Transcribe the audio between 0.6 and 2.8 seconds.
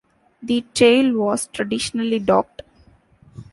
tail was traditionally docked.